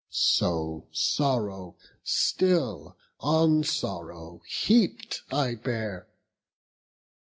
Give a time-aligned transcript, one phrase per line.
[0.09, 6.07] So sorrow still, on sorrow heap'd, I bear.